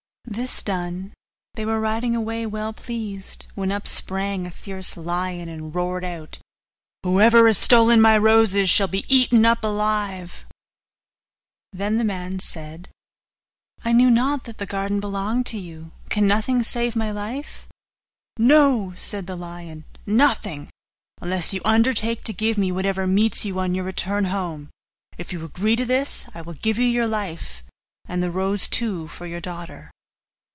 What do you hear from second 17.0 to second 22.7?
life?' 'No!' said the lion, 'nothing, unless you undertake to give